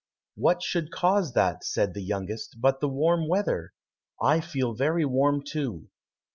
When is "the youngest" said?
1.93-2.57